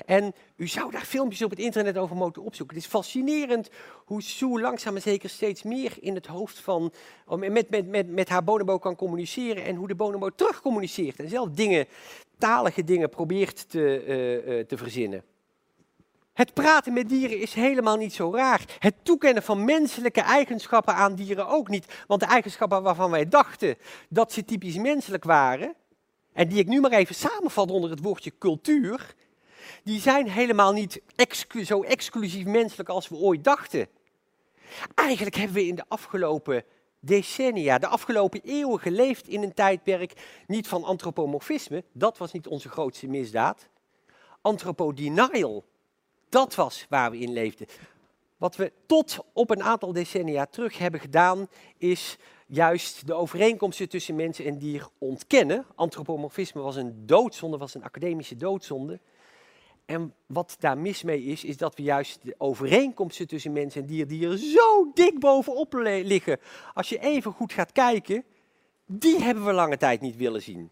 En 0.05 0.33
u 0.55 0.67
zou 0.67 0.91
daar 0.91 1.05
filmpjes 1.05 1.41
op 1.41 1.49
het 1.49 1.59
internet 1.59 1.97
over 1.97 2.15
moeten 2.15 2.43
opzoeken. 2.43 2.75
Het 2.75 2.85
is 2.85 2.91
fascinerend 2.91 3.69
hoe 4.05 4.21
Sue 4.21 4.61
langzaam 4.61 4.93
maar 4.93 5.01
zeker 5.01 5.29
steeds 5.29 5.63
meer 5.63 5.93
in 5.99 6.15
het 6.15 6.25
hoofd 6.25 6.59
van, 6.59 6.93
met, 7.35 7.69
met, 7.69 7.87
met, 7.87 8.09
met 8.09 8.29
haar 8.29 8.43
bonobo 8.43 8.77
kan 8.77 8.95
communiceren 8.95 9.63
en 9.63 9.75
hoe 9.75 9.87
de 9.87 9.95
bonobo 9.95 10.29
terug 10.29 10.61
communiceert. 10.61 11.19
En 11.19 11.29
zelf 11.29 11.49
dingen, 11.49 11.85
talige 12.37 12.83
dingen 12.83 13.09
probeert 13.09 13.69
te, 13.69 14.05
uh, 14.07 14.57
uh, 14.57 14.65
te 14.65 14.77
verzinnen. 14.77 15.23
Het 16.33 16.53
praten 16.53 16.93
met 16.93 17.09
dieren 17.09 17.39
is 17.39 17.53
helemaal 17.53 17.97
niet 17.97 18.13
zo 18.13 18.33
raar. 18.33 18.65
Het 18.79 18.95
toekennen 19.03 19.43
van 19.43 19.65
menselijke 19.65 20.21
eigenschappen 20.21 20.93
aan 20.93 21.15
dieren 21.15 21.47
ook 21.47 21.67
niet. 21.67 21.85
Want 22.07 22.19
de 22.19 22.27
eigenschappen 22.27 22.83
waarvan 22.83 23.11
wij 23.11 23.27
dachten 23.27 23.75
dat 24.09 24.33
ze 24.33 24.45
typisch 24.45 24.77
menselijk 24.77 25.23
waren, 25.23 25.75
en 26.33 26.47
die 26.47 26.59
ik 26.59 26.67
nu 26.67 26.79
maar 26.79 26.91
even 26.91 27.15
samenvat 27.15 27.71
onder 27.71 27.89
het 27.89 28.01
woordje 28.01 28.31
cultuur, 28.37 29.15
die 29.83 29.99
zijn 29.99 30.29
helemaal 30.29 30.73
niet 30.73 31.01
zo 31.63 31.81
exclusief 31.83 32.45
menselijk 32.45 32.89
als 32.89 33.07
we 33.07 33.15
ooit 33.15 33.43
dachten. 33.43 33.87
Eigenlijk 34.95 35.35
hebben 35.35 35.55
we 35.55 35.67
in 35.67 35.75
de 35.75 35.85
afgelopen 35.87 36.63
decennia, 36.99 37.77
de 37.77 37.87
afgelopen 37.87 38.41
eeuwen 38.43 38.79
geleefd 38.79 39.27
in 39.27 39.43
een 39.43 39.53
tijdperk 39.53 40.13
niet 40.47 40.67
van 40.67 40.83
antropomorfisme, 40.83 41.83
dat 41.91 42.17
was 42.17 42.31
niet 42.31 42.47
onze 42.47 42.69
grootste 42.69 43.07
misdaad. 43.07 43.67
Anthropodenial, 44.41 45.63
dat 46.29 46.55
was 46.55 46.85
waar 46.89 47.11
we 47.11 47.17
in 47.17 47.33
leefden. 47.33 47.67
Wat 48.37 48.55
we 48.55 48.71
tot 48.85 49.17
op 49.33 49.49
een 49.49 49.63
aantal 49.63 49.93
decennia 49.93 50.45
terug 50.45 50.77
hebben 50.77 50.99
gedaan, 50.99 51.47
is 51.77 52.17
juist 52.47 53.07
de 53.07 53.13
overeenkomsten 53.13 53.89
tussen 53.89 54.15
mensen 54.15 54.45
en 54.45 54.57
dier 54.57 54.87
ontkennen. 54.97 55.65
Antropomorfisme 55.75 56.61
was 56.61 56.75
een 56.75 57.05
doodzonde, 57.05 57.57
was 57.57 57.73
een 57.73 57.83
academische 57.83 58.35
doodzonde. 58.35 58.99
En 59.87 60.13
wat 60.25 60.55
daar 60.59 60.77
mis 60.77 61.03
mee 61.03 61.23
is, 61.23 61.43
is 61.43 61.57
dat 61.57 61.75
we 61.75 61.81
juist 61.81 62.19
de 62.23 62.35
overeenkomsten 62.37 63.27
tussen 63.27 63.51
mens 63.51 63.75
en 63.75 63.85
dier, 63.85 64.07
die 64.07 64.27
er 64.27 64.37
zo 64.37 64.91
dik 64.93 65.19
bovenop 65.19 65.73
liggen, 65.73 66.39
als 66.73 66.89
je 66.89 66.99
even 66.99 67.31
goed 67.31 67.53
gaat 67.53 67.71
kijken, 67.71 68.23
die 68.85 69.19
hebben 69.19 69.45
we 69.45 69.51
lange 69.51 69.77
tijd 69.77 70.01
niet 70.01 70.15
willen 70.15 70.41
zien. 70.41 70.69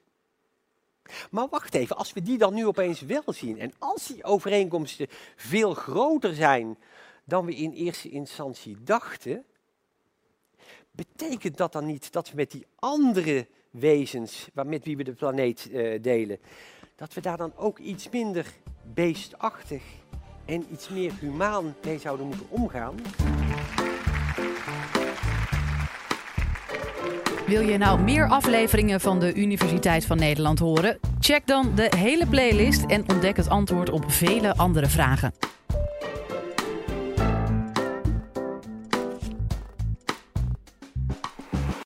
Maar 1.32 1.48
wacht 1.50 1.74
even, 1.74 1.98
als 1.98 2.14
we 2.14 2.22
die 2.22 2.38
dan 2.38 2.54
nu 2.54 2.66
opeens 2.66 3.02
wel 3.02 3.24
zien, 3.28 3.60
en 3.60 3.74
als 3.80 4.08
die 4.08 4.24
overeenkomsten 4.24 5.08
veel 5.36 5.74
groter 5.74 6.34
zijn 6.34 6.78
dan 7.24 7.46
we 7.46 7.56
in 7.56 7.72
eerste 7.72 8.10
instantie 8.10 8.78
dachten, 8.84 9.46
betekent 10.92 11.58
dat 11.58 11.72
dan 11.72 11.86
niet 11.86 12.12
dat 12.12 12.30
we 12.30 12.36
met 12.36 12.52
die 12.52 12.66
andere 12.76 13.48
wezens, 13.70 14.48
met 14.54 14.86
wie 14.86 14.98
we 14.98 15.04
de 15.04 15.14
planeet 15.14 15.68
uh, 15.72 16.02
delen, 16.02 16.40
dat 16.96 17.14
we 17.14 17.22
daar 17.22 17.38
dan 17.38 17.52
ook 17.56 17.80
iets 17.80 18.10
minder 18.10 18.46
beestachtig 18.94 19.84
en 20.46 20.66
iets 20.72 20.90
meer 20.90 21.12
humaan 21.20 21.76
mee 21.84 22.00
zouden 22.00 22.28
moeten 22.28 22.46
omgaan. 22.50 22.96
Wil 27.48 27.62
je 27.62 27.78
nou 27.78 28.02
meer 28.02 28.30
afleveringen 28.30 29.02
van 29.02 29.20
de 29.20 29.34
Universiteit 29.34 30.06
van 30.06 30.18
Nederland 30.18 30.60
horen? 30.60 31.00
Check 31.20 31.48
dan 31.48 31.76
de 31.76 31.92
hele 31.98 32.28
playlist 32.28 32.86
en 32.86 33.10
ontdek 33.10 33.38
het 33.38 33.50
antwoord 33.50 33.90
op 33.90 34.12
vele 34.12 34.56
andere 34.56 34.88
vragen. 34.88 35.34